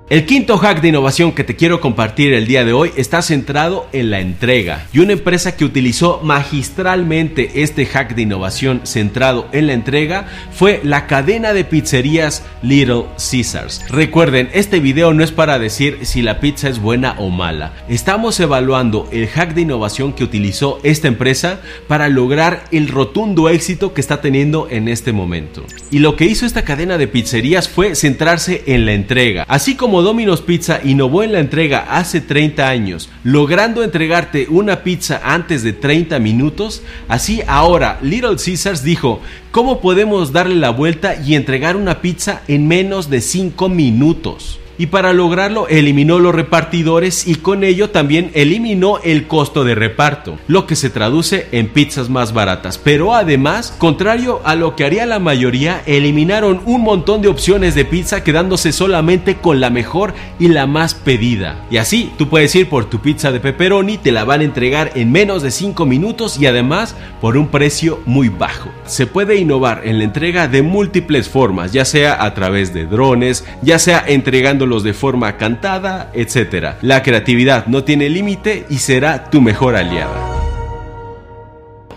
El 0.09 0.25
quinto 0.25 0.57
hack 0.57 0.81
de 0.81 0.87
innovación 0.87 1.33
que 1.33 1.43
te 1.43 1.55
quiero 1.55 1.81
compartir 1.81 2.33
el 2.33 2.47
día 2.47 2.65
de 2.65 2.73
hoy 2.73 2.91
está 2.95 3.21
centrado 3.21 3.87
en 3.93 4.09
la 4.09 4.19
entrega. 4.19 4.87
Y 4.91 4.97
una 4.97 5.13
empresa 5.13 5.55
que 5.55 5.65
utilizó 5.65 6.19
magistralmente 6.23 7.61
este 7.61 7.85
hack 7.85 8.15
de 8.15 8.23
innovación 8.23 8.81
centrado 8.85 9.47
en 9.51 9.67
la 9.67 9.73
entrega 9.73 10.25
fue 10.51 10.81
la 10.83 11.05
cadena 11.05 11.53
de 11.53 11.63
pizzerías 11.63 12.43
Little 12.63 13.03
Caesars. 13.17 13.85
Recuerden, 13.89 14.49
este 14.51 14.79
video 14.79 15.13
no 15.13 15.23
es 15.23 15.31
para 15.31 15.59
decir 15.59 15.99
si 16.01 16.23
la 16.23 16.39
pizza 16.39 16.69
es 16.69 16.79
buena 16.79 17.13
o 17.19 17.29
mala. 17.29 17.73
Estamos 17.87 18.39
evaluando 18.39 19.07
el 19.11 19.27
hack 19.27 19.53
de 19.53 19.61
innovación 19.61 20.13
que 20.13 20.23
utilizó 20.23 20.79
esta 20.81 21.07
empresa 21.07 21.59
para 21.87 22.09
lograr 22.09 22.63
el 22.71 22.87
rotundo 22.87 23.47
éxito 23.47 23.93
que 23.93 24.01
está 24.01 24.21
teniendo 24.21 24.69
en 24.71 24.87
este 24.87 25.13
momento. 25.13 25.63
Y 25.91 25.99
lo 25.99 26.15
que 26.15 26.25
hizo 26.25 26.47
esta 26.47 26.63
cadena 26.63 26.97
de 26.97 27.07
pizzerías 27.07 27.69
fue 27.69 27.93
centrarse 27.93 28.63
en 28.65 28.87
la 28.87 28.93
entrega, 28.93 29.45
así 29.47 29.75
como 29.75 29.99
Domino's 30.01 30.41
Pizza 30.41 30.79
innovó 30.84 31.24
en 31.24 31.32
la 31.32 31.39
entrega 31.39 31.86
hace 31.89 32.22
30 32.22 32.68
años, 32.68 33.10
logrando 33.24 33.84
entregarte 33.84 34.48
una 34.50 34.84
pizza 34.84 35.22
antes 35.24 35.63
de 35.63 35.74
30 35.74 36.20
minutos, 36.20 36.82
así 37.08 37.41
ahora 37.48 38.00
Little 38.01 38.36
Caesars 38.36 38.84
dijo, 38.84 39.22
¿cómo 39.51 39.82
podemos 39.82 40.32
darle 40.32 40.56
la 40.56 40.70
vuelta 40.70 41.15
y 41.24 41.36
entregar 41.36 41.75
una 41.75 42.01
pizza 42.01 42.41
en 42.48 42.68
menos 42.68 43.10
de 43.10 43.22
5 43.22 43.70
minutos? 43.70 44.60
Y 44.79 44.88
para 44.88 45.13
lograrlo 45.13 45.67
eliminó 45.67 46.19
los 46.19 46.33
repartidores 46.33 47.27
y 47.27 47.36
con 47.36 47.63
ello 47.65 47.89
también 47.89 48.31
eliminó 48.33 48.98
el 49.03 49.27
costo 49.27 49.65
de 49.65 49.75
reparto, 49.75 50.39
lo 50.48 50.65
que 50.65 50.77
se 50.77 50.89
traduce 50.89 51.48
en 51.51 51.67
pizzas 51.67 52.09
más 52.09 52.33
baratas. 52.33 52.77
Pero 52.77 53.13
además, 53.13 53.75
contrario 53.77 54.39
a 54.45 54.55
lo 54.55 54.77
que 54.77 54.86
haría 54.86 55.05
la 55.05 55.19
mayoría, 55.19 55.83
eliminaron 55.86 56.62
un 56.65 56.81
montón 56.81 57.21
de 57.21 57.27
opciones 57.27 57.75
de 57.75 57.83
pizza 57.83 58.24
quedándose 58.24 58.71
solamente 58.71 59.36
con 59.36 59.59
la 59.59 59.69
mejor 59.69 60.13
y 60.39 60.48
la 60.48 60.65
más 60.65 60.95
pedida. 60.95 61.65
Y 61.69 61.75
así, 61.75 62.12
tú 62.17 62.29
puedes 62.29 62.55
ir 62.55 62.69
por 62.69 62.89
tu 62.89 63.00
pizza 63.00 63.33
de 63.33 63.41
pepperoni, 63.41 63.98
te 63.98 64.13
la 64.13 64.24
van 64.24 64.39
a 64.39 64.45
entregar 64.45 64.91
en 64.95 65.12
menos 65.12 65.43
de 65.43 65.51
5 65.51 65.86
minutos 65.86 66.39
y 66.39 66.45
además 66.45 66.95
por 67.19 67.36
un 67.36 67.50
precio 67.50 68.00
muy 68.05 68.29
bajo. 68.29 68.69
Se 68.86 69.07
puede 69.07 69.36
innovar 69.36 69.81
en 69.83 69.98
la 69.98 70.05
entrega 70.05 70.48
de 70.48 70.62
múltiples 70.62 71.27
formas, 71.27 71.74
ya 71.74 71.83
sea 71.83 72.24
a 72.24 72.33
través 72.33 72.74
de 72.74 72.86
drones, 72.86 73.43
ya 73.62 73.77
sea 73.77 74.05
de 74.77 74.93
forma 74.93 75.38
cantada, 75.38 76.11
etc. 76.13 76.75
La 76.81 77.01
creatividad 77.01 77.65
no 77.65 77.83
tiene 77.83 78.09
límite 78.09 78.67
y 78.69 78.77
será 78.77 79.29
tu 79.31 79.41
mejor 79.41 79.75
aliada. 79.75 80.38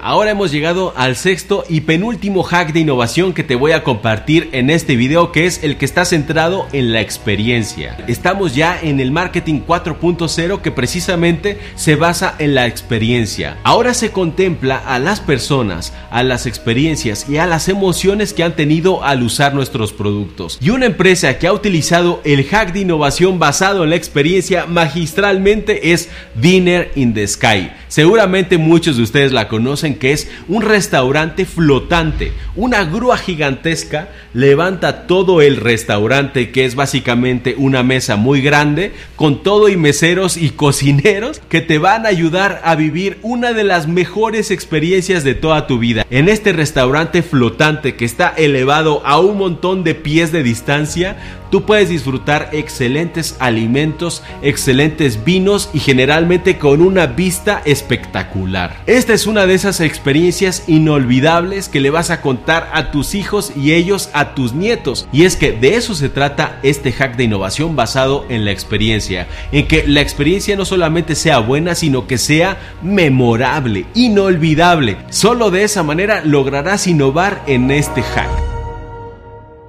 Ahora 0.05 0.33
hemos 0.33 0.51
llegado 0.51 0.93
al 0.97 1.15
sexto 1.15 1.63
y 1.69 1.83
penúltimo 1.83 2.43
hack 2.43 2.73
de 2.73 2.81
innovación 2.81 3.33
que 3.33 3.45
te 3.45 3.55
voy 3.55 3.71
a 3.71 3.85
compartir 3.85 4.49
en 4.51 4.69
este 4.69 4.97
video 4.97 5.31
que 5.31 5.47
es 5.47 5.63
el 5.63 5.77
que 5.77 5.85
está 5.85 6.05
centrado 6.05 6.67
en 6.73 6.93
la 6.93 7.01
experiencia. 7.01 7.97
Estamos 8.09 8.57
ya 8.57 8.77
en 8.83 8.99
el 8.99 9.13
marketing 9.13 9.61
4.0 9.65 10.61
que 10.61 10.73
precisamente 10.73 11.61
se 11.77 11.95
basa 11.95 12.35
en 12.41 12.57
la 12.57 12.67
experiencia. 12.67 13.59
Ahora 13.63 13.95
se 13.95 14.11
contempla 14.11 14.77
a 14.77 14.99
las 14.99 15.21
personas, 15.21 15.93
a 16.11 16.25
las 16.25 16.47
experiencias 16.47 17.29
y 17.29 17.37
a 17.37 17.47
las 17.47 17.69
emociones 17.69 18.33
que 18.33 18.43
han 18.43 18.57
tenido 18.57 19.05
al 19.05 19.23
usar 19.23 19.55
nuestros 19.55 19.93
productos. 19.93 20.59
Y 20.61 20.71
una 20.71 20.87
empresa 20.87 21.39
que 21.39 21.47
ha 21.47 21.53
utilizado 21.53 22.21
el 22.25 22.43
hack 22.43 22.73
de 22.73 22.81
innovación 22.81 23.39
basado 23.39 23.85
en 23.85 23.91
la 23.91 23.97
experiencia 23.97 24.67
magistralmente 24.67 25.93
es 25.93 26.09
Dinner 26.35 26.91
in 26.97 27.15
the 27.15 27.25
Sky. 27.29 27.71
Seguramente 27.87 28.59
muchos 28.59 28.97
de 28.97 29.05
ustedes 29.05 29.31
la 29.31 29.47
conocen 29.47 29.92
que 29.97 30.13
es 30.13 30.31
un 30.49 30.63
restaurante 30.63 31.45
flotante. 31.45 32.33
Una 32.55 32.85
grúa 32.85 33.17
gigantesca 33.17 34.09
levanta 34.35 35.07
todo 35.07 35.43
el 35.43 35.57
restaurante, 35.57 36.51
que 36.51 36.65
es 36.65 36.75
básicamente 36.75 37.55
una 37.57 37.83
mesa 37.83 38.17
muy 38.17 38.43
grande, 38.43 38.93
con 39.17 39.43
todo 39.43 39.69
y 39.69 39.77
meseros 39.77 40.37
y 40.37 40.51
cocineros 40.51 41.41
que 41.49 41.61
te 41.61 41.79
van 41.79 42.07
a 42.07 42.11
ayudar 42.11 42.61
a 42.65 42.75
vivir 42.75 43.19
una 43.23 43.53
de 43.53 43.65
las 43.65 43.89
mejores 43.89 44.51
experiencias 44.51 45.25
de 45.25 45.35
toda 45.35 45.67
tu 45.67 45.79
vida. 45.79 46.07
En 46.11 46.29
este 46.29 46.53
restaurante 46.53 47.23
flotante 47.23 47.95
que 47.95 48.05
está 48.05 48.29
elevado 48.37 49.03
a 49.05 49.19
un 49.21 49.39
montón 49.39 49.85
de 49.85 49.95
pies 49.95 50.33
de 50.33 50.43
distancia, 50.43 51.17
tú 51.53 51.67
puedes 51.67 51.91
disfrutar 51.91 52.49
excelentes 52.53 53.37
alimentos, 53.39 54.23
excelentes 54.41 55.23
vinos 55.23 55.69
y 55.75 55.81
generalmente 55.81 56.57
con 56.57 56.81
una 56.81 57.07
vista 57.07 57.61
espectacular. 57.67 58.79
Esta 58.87 59.13
es 59.13 59.27
una 59.27 59.47
de 59.47 59.53
esas 59.53 59.81
experiencias 59.81 60.65
inolvidables 60.67 61.69
que 61.69 61.81
le 61.81 61.91
vas 61.91 62.09
a 62.11 62.23
contar 62.23 62.71
a 62.73 62.91
tus 62.91 63.15
hijos 63.15 63.53
y 63.55 63.75
ellos 63.75 64.09
a 64.15 64.35
tus 64.35 64.55
nietos. 64.55 65.07
Y 65.13 65.25
es 65.25 65.37
que 65.37 65.53
de 65.53 65.77
eso 65.77 65.95
se 65.95 66.09
trata 66.09 66.59
este 66.63 66.91
hack 66.91 67.17
de 67.17 67.25
innovación 67.25 67.77
basado 67.77 68.25
en 68.31 68.47
la 68.47 68.51
experiencia, 68.51 69.27
en 69.53 69.69
que 69.69 69.85
la 69.87 70.01
experiencia 70.01 70.57
no 70.57 70.65
solamente 70.65 71.15
sea 71.15 71.39
buena, 71.41 71.75
sino 71.75 72.07
que 72.07 72.17
sea 72.17 72.57
memorable, 72.83 73.85
inolvidable. 73.93 74.97
Solo 75.11 75.51
de 75.51 75.65
esa 75.65 75.83
manera 75.83 76.23
lograrás 76.25 76.87
innovar 76.87 77.43
en 77.47 77.71
este 77.71 78.03
hack. 78.03 78.52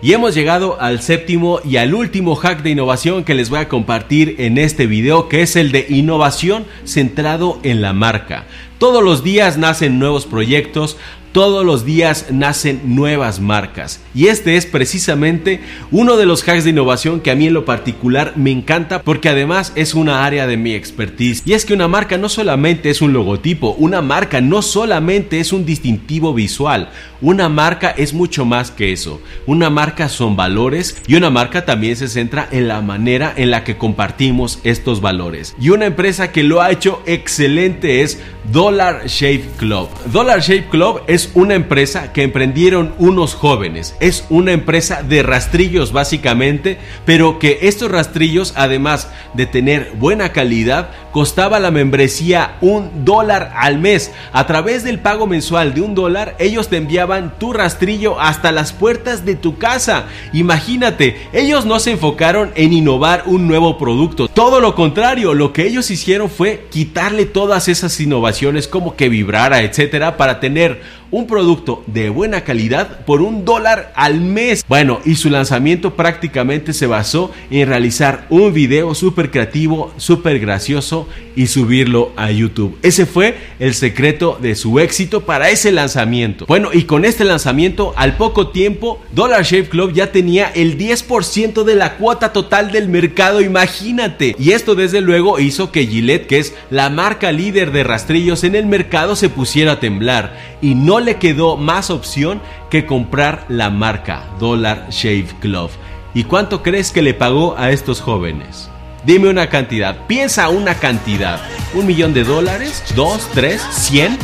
Y 0.03 0.11
hemos 0.11 0.35
llegado 0.35 0.81
al 0.81 1.01
séptimo 1.01 1.61
y 1.63 1.77
al 1.77 1.93
último 1.93 2.35
hack 2.35 2.61
de 2.61 2.71
innovación 2.71 3.23
que 3.23 3.35
les 3.35 3.49
voy 3.49 3.59
a 3.59 3.69
compartir 3.69 4.35
en 4.39 4.57
este 4.57 4.85
video, 4.85 5.29
que 5.29 5.41
es 5.41 5.55
el 5.55 5.71
de 5.71 5.85
innovación 5.87 6.65
centrado 6.83 7.57
en 7.63 7.81
la 7.81 7.93
marca. 7.93 8.43
Todos 8.79 9.01
los 9.01 9.23
días 9.23 9.57
nacen 9.57 9.99
nuevos 9.99 10.25
proyectos, 10.25 10.97
todos 11.33 11.65
los 11.65 11.83
días 11.83 12.27
nacen 12.31 12.95
nuevas 12.95 13.39
marcas. 13.39 14.01
Y 14.13 14.27
este 14.27 14.55
es 14.55 14.65
precisamente 14.65 15.61
uno 15.89 16.15
de 16.15 16.27
los 16.27 16.43
hacks 16.43 16.63
de 16.63 16.69
innovación 16.69 17.21
que 17.21 17.31
a 17.31 17.35
mí 17.35 17.47
en 17.47 17.53
lo 17.53 17.65
particular 17.65 18.33
me 18.35 18.51
encanta 18.51 19.01
porque 19.01 19.29
además 19.29 19.73
es 19.75 19.95
una 19.95 20.25
área 20.25 20.47
de 20.47 20.57
mi 20.57 20.73
expertise. 20.73 21.41
Y 21.45 21.53
es 21.53 21.65
que 21.65 21.73
una 21.73 21.87
marca 21.87 22.17
no 22.17 22.29
solamente 22.29 22.91
es 22.91 23.01
un 23.01 23.13
logotipo, 23.13 23.71
una 23.79 24.01
marca 24.01 24.41
no 24.41 24.61
solamente 24.61 25.39
es 25.39 25.51
un 25.51 25.65
distintivo 25.65 26.33
visual, 26.33 26.89
una 27.23 27.47
marca 27.47 27.89
es 27.89 28.13
mucho 28.13 28.43
más 28.43 28.69
que 28.69 28.91
eso. 28.91 29.21
Una 29.47 29.69
marca 29.69 30.09
son 30.09 30.35
valores 30.35 31.01
y 31.07 31.15
una 31.15 31.29
marca 31.29 31.63
también 31.63 31.95
se 31.95 32.09
centra 32.09 32.49
en 32.51 32.67
la 32.67 32.81
manera 32.81 33.33
en 33.37 33.49
la 33.49 33.63
que 33.63 33.77
compartimos 33.77 34.59
estos 34.65 34.99
valores. 34.99 35.55
Y 35.57 35.69
una 35.69 35.85
empresa 35.85 36.33
que 36.33 36.43
lo 36.43 36.61
ha 36.61 36.69
hecho 36.69 37.01
excelente 37.05 38.01
es 38.01 38.19
Dollar 38.51 39.07
Shave 39.07 39.45
Club. 39.57 39.87
Dollar 40.11 40.41
Shave 40.41 40.67
Club 40.69 41.01
es 41.07 41.31
una 41.33 41.55
empresa 41.55 42.11
que 42.11 42.23
emprendieron 42.23 42.93
unos 42.97 43.35
jóvenes. 43.35 43.95
Es 44.01 44.25
una 44.29 44.51
empresa 44.51 45.01
de 45.01 45.23
rastrillos 45.23 45.93
básicamente, 45.93 46.77
pero 47.05 47.39
que 47.39 47.59
estos 47.61 47.89
rastrillos, 47.89 48.53
además 48.57 49.09
de 49.33 49.45
tener 49.45 49.93
buena 49.95 50.33
calidad, 50.33 50.89
costaba 51.13 51.61
la 51.61 51.71
membresía 51.71 52.57
un 52.59 53.05
dólar 53.05 53.53
al 53.55 53.79
mes. 53.79 54.11
A 54.33 54.45
través 54.45 54.83
del 54.83 54.99
pago 54.99 55.25
mensual 55.25 55.73
de 55.73 55.79
un 55.79 55.95
dólar, 55.95 56.35
ellos 56.37 56.67
te 56.67 56.75
enviaban 56.75 57.12
tu 57.39 57.53
rastrillo 57.53 58.19
hasta 58.19 58.51
las 58.51 58.73
puertas 58.73 59.25
de 59.25 59.35
tu 59.35 59.57
casa. 59.57 60.05
Imagínate, 60.33 61.27
ellos 61.33 61.65
no 61.65 61.79
se 61.79 61.91
enfocaron 61.91 62.51
en 62.55 62.73
innovar 62.73 63.23
un 63.25 63.47
nuevo 63.47 63.77
producto. 63.77 64.27
Todo 64.27 64.59
lo 64.59 64.75
contrario, 64.75 65.33
lo 65.33 65.53
que 65.53 65.67
ellos 65.67 65.91
hicieron 65.91 66.29
fue 66.29 66.67
quitarle 66.69 67.25
todas 67.25 67.67
esas 67.67 67.99
innovaciones 67.99 68.67
como 68.67 68.95
que 68.95 69.09
vibrara, 69.09 69.61
etcétera, 69.61 70.17
para 70.17 70.39
tener 70.39 70.81
un 71.13 71.27
producto 71.27 71.83
de 71.85 72.09
buena 72.09 72.43
calidad 72.43 73.05
por 73.05 73.21
un 73.21 73.45
dólar 73.45 73.93
al 73.95 74.19
mes. 74.19 74.65
Bueno, 74.67 74.99
y 75.05 75.13
su 75.13 75.29
lanzamiento 75.29 75.93
prácticamente 75.93 76.73
se 76.73 76.87
basó 76.87 77.29
en 77.51 77.67
realizar 77.67 78.25
un 78.31 78.51
video 78.51 78.95
súper 78.95 79.29
creativo, 79.29 79.93
súper 79.97 80.39
gracioso 80.39 81.07
y 81.35 81.47
subirlo 81.47 82.11
a 82.15 82.31
YouTube. 82.31 82.79
Ese 82.81 83.05
fue 83.05 83.37
el 83.59 83.75
secreto 83.75 84.39
de 84.41 84.55
su 84.55 84.79
éxito 84.79 85.21
para 85.21 85.51
ese 85.51 85.71
lanzamiento. 85.71 86.47
Bueno, 86.47 86.69
y 86.73 86.85
con 86.85 87.05
este 87.05 87.25
lanzamiento, 87.25 87.93
al 87.95 88.17
poco 88.17 88.47
tiempo, 88.47 88.99
Dollar 89.11 89.43
Shave 89.43 89.69
Club 89.69 89.93
ya 89.93 90.11
tenía 90.11 90.47
el 90.47 90.79
10% 90.79 91.63
de 91.63 91.75
la 91.75 91.97
cuota 91.97 92.33
total 92.33 92.71
del 92.71 92.89
mercado, 92.89 93.39
imagínate. 93.39 94.35
Y 94.39 94.51
esto 94.51 94.73
desde 94.73 95.01
luego 95.01 95.39
hizo 95.39 95.71
que 95.71 95.85
Gillette, 95.85 96.25
que 96.25 96.39
es 96.39 96.55
la 96.71 96.89
marca 96.89 97.31
líder 97.31 97.71
de 97.71 97.83
rastrillos 97.83 98.43
en 98.43 98.55
el 98.55 98.65
mercado, 98.65 99.15
se 99.15 99.29
pusiera 99.29 99.73
a 99.73 99.79
temblar 99.79 100.53
y 100.63 100.75
no 100.75 101.01
le 101.03 101.17
quedó 101.17 101.57
más 101.57 101.89
opción 101.89 102.41
que 102.69 102.85
comprar 102.85 103.45
la 103.49 103.69
marca 103.69 104.25
Dollar 104.39 104.87
Shave 104.89 105.27
Club. 105.39 105.69
¿Y 106.13 106.23
cuánto 106.23 106.63
crees 106.63 106.91
que 106.91 107.01
le 107.01 107.13
pagó 107.13 107.55
a 107.57 107.71
estos 107.71 108.01
jóvenes? 108.01 108.69
Dime 109.05 109.29
una 109.29 109.49
cantidad, 109.49 110.07
piensa 110.07 110.49
una 110.49 110.75
cantidad. 110.75 111.41
¿Un 111.73 111.85
millón 111.85 112.13
de 112.13 112.23
dólares? 112.23 112.83
¿Dos? 112.95 113.27
¿Tres? 113.33 113.61
¿Cien? 113.71 114.17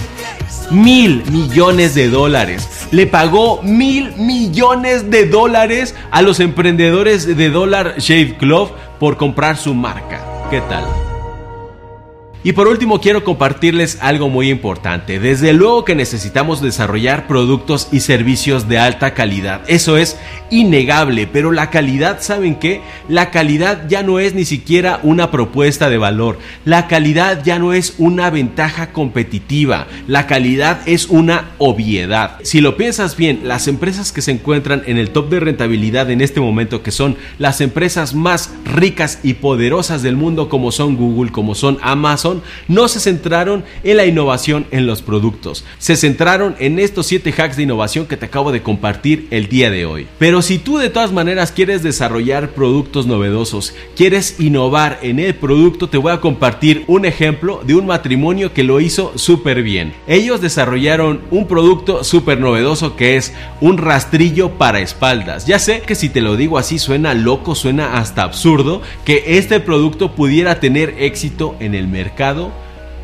Mil 0.71 1.24
millones 1.31 1.95
de 1.95 2.09
dólares. 2.09 2.88
Le 2.91 3.07
pagó 3.07 3.62
mil 3.62 4.15
millones 4.15 5.09
de 5.12 5.25
dólares 5.25 5.95
a 6.12 6.21
los 6.21 6.39
emprendedores 6.39 7.36
de 7.36 7.50
Dollar 7.50 7.95
Shave 7.98 8.38
Club 8.38 8.71
por 9.00 9.17
comprar 9.17 9.57
su 9.57 9.74
marca. 9.74 10.21
¿Qué 10.50 10.62
tal? 10.62 11.09
Y 12.41 12.53
por 12.53 12.69
último 12.69 13.01
quiero 13.01 13.25
compartirles 13.25 13.98
algo 14.00 14.29
muy 14.29 14.50
importante. 14.50 15.19
Desde 15.19 15.51
luego 15.51 15.84
que 15.84 15.93
necesitamos 15.93 16.62
desarrollar 16.62 17.27
productos 17.27 17.89
y 17.91 18.00
servicios 18.00 18.69
de 18.69 18.79
alta 18.79 19.13
calidad. 19.13 19.62
Eso 19.67 19.98
es 19.98 20.17
innegable, 20.50 21.27
pero 21.27 21.51
la 21.51 21.69
calidad, 21.69 22.22
¿saben 22.22 22.55
qué? 22.55 22.79
La 23.10 23.29
calidad 23.29 23.89
ya 23.89 24.03
no 24.03 24.19
es 24.19 24.36
ni 24.36 24.46
siquiera 24.46 25.01
una 25.03 25.31
propuesta 25.31 25.89
de 25.89 25.98
valor. 25.98 26.39
La 26.63 26.88
calidad 26.88 27.43
ya 27.43 27.60
no 27.60 27.74
es 27.74 27.96
una 27.98 28.29
ventaja 28.29 28.93
competitiva. 28.93 29.88
La 30.08 30.25
calidad 30.25 30.79
es 30.86 31.08
una 31.08 31.50
obviedad. 31.58 32.38
Si 32.43 32.62
lo 32.62 32.77
piensas 32.77 33.17
bien, 33.17 33.41
las 33.43 33.67
empresas 33.67 34.13
que 34.13 34.22
se 34.22 34.31
encuentran 34.31 34.84
en 34.86 34.98
el 34.98 35.10
top 35.10 35.29
de 35.29 35.41
rentabilidad 35.41 36.10
en 36.10 36.22
este 36.22 36.39
momento, 36.39 36.84
que 36.84 36.91
son 36.91 37.17
las 37.38 37.60
empresas 37.60 38.15
más 38.15 38.53
ricas 38.63 39.19
y 39.24 39.34
poderosas 39.34 40.03
del 40.03 40.15
mundo, 40.15 40.48
como 40.48 40.72
son 40.72 40.96
Google, 40.96 41.34
como 41.34 41.53
son 41.53 41.77
Amazon, 41.81 42.28
no 42.67 42.88
se 42.88 43.00
centraron 43.00 43.63
en 43.83 43.98
la 43.98 44.05
innovación 44.05 44.65
en 44.71 44.88
los 44.88 45.01
productos, 45.01 45.65
se 45.77 45.95
centraron 45.95 46.55
en 46.59 46.79
estos 46.79 47.07
7 47.07 47.33
hacks 47.38 47.57
de 47.57 47.63
innovación 47.63 48.05
que 48.05 48.17
te 48.17 48.25
acabo 48.25 48.51
de 48.51 48.62
compartir 48.62 49.27
el 49.31 49.48
día 49.48 49.69
de 49.69 49.86
hoy. 49.86 50.07
Pero 50.17 50.41
si 50.41 50.59
tú 50.59 50.77
de 50.77 50.89
todas 50.89 51.12
maneras 51.12 51.51
quieres 51.51 51.83
desarrollar 51.83 52.51
productos 52.51 53.07
novedosos, 53.07 53.74
quieres 53.95 54.39
innovar 54.39 55.00
en 55.01 55.19
el 55.19 55.36
producto, 55.36 55.89
te 55.89 55.98
voy 55.98 56.12
a 56.12 56.21
compartir 56.21 56.83
un 56.88 57.05
ejemplo 57.05 57.62
de 57.65 57.75
un 57.75 57.86
matrimonio 57.86 58.53
que 58.53 58.63
lo 58.63 58.79
hizo 58.79 59.13
súper 59.15 59.63
bien. 59.63 59.93
Ellos 60.07 60.41
desarrollaron 60.41 61.21
un 61.31 61.48
producto 61.48 62.03
súper 62.03 62.39
novedoso 62.39 62.95
que 62.95 63.17
es 63.17 63.33
un 63.62 63.77
rastrillo 63.77 64.51
para 64.51 64.79
espaldas. 64.79 65.45
Ya 65.45 65.59
sé 65.59 65.81
que 65.81 65.95
si 65.95 66.09
te 66.09 66.21
lo 66.21 66.36
digo 66.36 66.57
así 66.57 66.79
suena 66.79 67.13
loco, 67.13 67.55
suena 67.55 67.98
hasta 67.98 68.24
absurdo 68.24 68.81
que 69.05 69.38
este 69.38 69.59
producto 69.59 70.13
pudiera 70.13 70.59
tener 70.59 70.95
éxito 71.00 71.55
en 71.59 71.75
el 71.75 71.88
mercado 72.19 72.51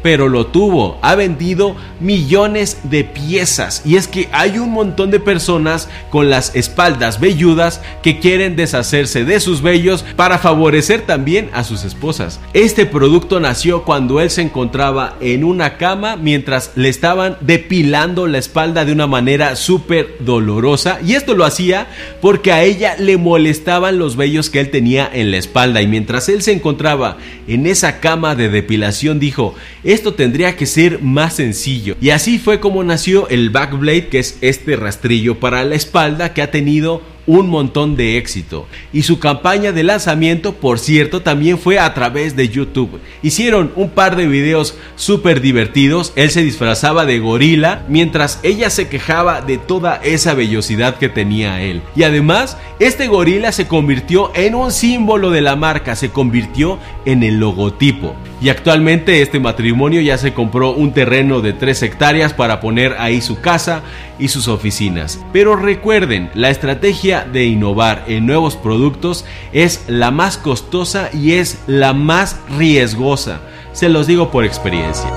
pero 0.05 0.29
lo 0.29 0.45
tuvo. 0.45 0.99
Ha 1.01 1.15
vendido 1.15 1.75
millones 1.99 2.77
de 2.83 3.03
piezas. 3.03 3.81
Y 3.85 3.95
es 3.95 4.07
que 4.07 4.29
hay 4.31 4.59
un 4.59 4.69
montón 4.69 5.09
de 5.09 5.19
personas 5.19 5.89
con 6.11 6.29
las 6.29 6.55
espaldas 6.55 7.19
velludas 7.19 7.81
que 8.03 8.19
quieren 8.19 8.55
deshacerse 8.55 9.25
de 9.25 9.39
sus 9.39 9.63
vellos 9.63 10.05
para 10.15 10.37
favorecer 10.37 11.01
también 11.01 11.49
a 11.53 11.63
sus 11.63 11.83
esposas. 11.83 12.39
Este 12.53 12.85
producto 12.85 13.39
nació 13.39 13.83
cuando 13.83 14.21
él 14.21 14.29
se 14.29 14.43
encontraba 14.43 15.15
en 15.21 15.43
una 15.43 15.77
cama 15.77 16.17
mientras 16.17 16.73
le 16.75 16.89
estaban 16.89 17.37
depilando 17.41 18.27
la 18.27 18.37
espalda 18.37 18.85
de 18.85 18.91
una 18.91 19.07
manera 19.07 19.55
súper 19.55 20.17
dolorosa. 20.19 20.99
Y 21.03 21.15
esto 21.15 21.33
lo 21.33 21.45
hacía 21.45 21.87
porque 22.21 22.51
a 22.51 22.61
ella 22.61 22.95
le 22.99 23.17
molestaban 23.17 23.97
los 23.97 24.17
vellos 24.17 24.51
que 24.51 24.59
él 24.59 24.69
tenía 24.69 25.09
en 25.11 25.31
la 25.31 25.37
espalda. 25.37 25.81
Y 25.81 25.87
mientras 25.87 26.29
él 26.29 26.43
se 26.43 26.51
encontraba 26.51 27.17
en 27.47 27.65
esa 27.65 27.99
cama 27.99 28.35
de 28.35 28.49
depilación 28.49 29.19
dijo, 29.19 29.55
esto 29.95 30.13
tendría 30.13 30.55
que 30.55 30.65
ser 30.65 31.01
más 31.01 31.35
sencillo. 31.37 31.95
Y 31.99 32.11
así 32.11 32.37
fue 32.37 32.59
como 32.59 32.83
nació 32.83 33.27
el 33.29 33.49
Backblade, 33.49 34.09
que 34.09 34.19
es 34.19 34.37
este 34.41 34.75
rastrillo 34.75 35.39
para 35.39 35.63
la 35.63 35.75
espalda 35.75 36.33
que 36.33 36.41
ha 36.41 36.51
tenido 36.51 37.01
un 37.27 37.49
montón 37.49 37.95
de 37.95 38.17
éxito. 38.17 38.67
Y 38.93 39.03
su 39.03 39.19
campaña 39.19 39.71
de 39.71 39.83
lanzamiento, 39.83 40.53
por 40.53 40.79
cierto, 40.79 41.21
también 41.21 41.57
fue 41.57 41.79
a 41.79 41.93
través 41.93 42.35
de 42.35 42.49
YouTube. 42.49 42.99
Hicieron 43.21 43.71
un 43.75 43.89
par 43.89 44.15
de 44.15 44.27
videos 44.27 44.77
súper 44.95 45.41
divertidos. 45.41 46.13
Él 46.15 46.29
se 46.29 46.43
disfrazaba 46.43 47.05
de 47.05 47.19
gorila 47.19 47.83
mientras 47.87 48.39
ella 48.43 48.69
se 48.69 48.87
quejaba 48.87 49.41
de 49.41 49.57
toda 49.57 49.99
esa 50.03 50.33
vellosidad 50.33 50.97
que 50.97 51.09
tenía 51.09 51.61
él. 51.61 51.81
Y 51.95 52.03
además, 52.03 52.57
este 52.79 53.07
gorila 53.07 53.51
se 53.51 53.67
convirtió 53.67 54.31
en 54.35 54.55
un 54.55 54.71
símbolo 54.71 55.31
de 55.31 55.41
la 55.41 55.55
marca, 55.55 55.95
se 55.95 56.09
convirtió 56.09 56.79
en 57.05 57.23
el 57.23 57.39
logotipo. 57.39 58.15
Y 58.41 58.49
actualmente 58.49 59.21
este 59.21 59.39
matrimonio 59.39 60.01
ya 60.01 60.17
se 60.17 60.33
compró 60.33 60.71
un 60.71 60.93
terreno 60.93 61.41
de 61.41 61.53
3 61.53 61.83
hectáreas 61.83 62.33
para 62.33 62.59
poner 62.59 62.95
ahí 62.99 63.21
su 63.21 63.39
casa 63.39 63.81
y 64.19 64.29
sus 64.29 64.47
oficinas. 64.47 65.19
Pero 65.33 65.55
recuerden, 65.55 66.29
la 66.33 66.49
estrategia 66.49 67.25
de 67.25 67.45
innovar 67.45 68.03
en 68.07 68.25
nuevos 68.25 68.55
productos 68.55 69.25
es 69.53 69.83
la 69.87 70.11
más 70.11 70.37
costosa 70.37 71.09
y 71.13 71.33
es 71.33 71.59
la 71.67 71.93
más 71.93 72.39
riesgosa. 72.57 73.41
Se 73.73 73.89
los 73.89 74.07
digo 74.07 74.31
por 74.31 74.45
experiencia. 74.45 75.11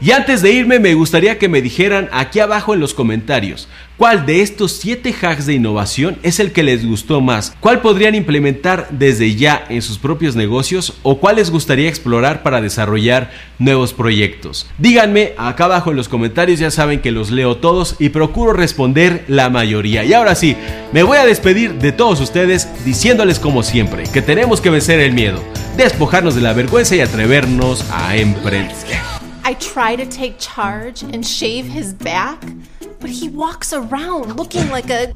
Y 0.00 0.12
antes 0.12 0.42
de 0.42 0.52
irme 0.52 0.78
me 0.78 0.94
gustaría 0.94 1.38
que 1.38 1.48
me 1.48 1.60
dijeran 1.60 2.08
aquí 2.12 2.38
abajo 2.38 2.72
en 2.72 2.78
los 2.78 2.94
comentarios 2.94 3.68
cuál 3.96 4.26
de 4.26 4.42
estos 4.42 4.72
7 4.74 5.12
hacks 5.20 5.44
de 5.44 5.54
innovación 5.54 6.18
es 6.22 6.38
el 6.38 6.52
que 6.52 6.62
les 6.62 6.86
gustó 6.86 7.20
más, 7.20 7.56
cuál 7.58 7.80
podrían 7.80 8.14
implementar 8.14 8.86
desde 8.92 9.34
ya 9.34 9.64
en 9.68 9.82
sus 9.82 9.98
propios 9.98 10.36
negocios 10.36 10.94
o 11.02 11.18
cuál 11.18 11.36
les 11.36 11.50
gustaría 11.50 11.88
explorar 11.88 12.44
para 12.44 12.60
desarrollar 12.60 13.32
nuevos 13.58 13.92
proyectos. 13.92 14.68
Díganme 14.78 15.32
acá 15.36 15.64
abajo 15.64 15.90
en 15.90 15.96
los 15.96 16.08
comentarios, 16.08 16.60
ya 16.60 16.70
saben 16.70 17.00
que 17.00 17.10
los 17.10 17.32
leo 17.32 17.56
todos 17.56 17.96
y 17.98 18.10
procuro 18.10 18.52
responder 18.52 19.24
la 19.26 19.50
mayoría. 19.50 20.04
Y 20.04 20.12
ahora 20.12 20.36
sí, 20.36 20.56
me 20.92 21.02
voy 21.02 21.18
a 21.18 21.26
despedir 21.26 21.74
de 21.74 21.90
todos 21.90 22.20
ustedes 22.20 22.68
diciéndoles 22.84 23.40
como 23.40 23.64
siempre 23.64 24.04
que 24.12 24.22
tenemos 24.22 24.60
que 24.60 24.70
vencer 24.70 25.00
el 25.00 25.12
miedo, 25.12 25.42
despojarnos 25.76 26.36
de 26.36 26.42
la 26.42 26.52
vergüenza 26.52 26.94
y 26.94 27.00
atrevernos 27.00 27.84
a 27.90 28.16
emprender. 28.16 29.17
I 29.48 29.54
try 29.54 29.96
to 29.96 30.04
take 30.04 30.38
charge 30.38 31.02
and 31.02 31.26
shave 31.26 31.64
his 31.64 31.94
back, 31.94 32.38
but 33.00 33.08
he 33.08 33.30
walks 33.30 33.72
around 33.72 34.36
looking 34.36 34.68
like 34.68 34.90
a. 34.90 35.14